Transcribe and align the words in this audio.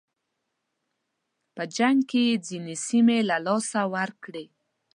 په 1.55 1.63
جنګ 1.75 1.99
کې 2.09 2.21
یې 2.29 2.41
ځینې 2.47 2.75
سیمې 2.87 3.19
له 3.29 3.37
لاسه 3.45 3.81
ورکړې. 3.95 4.45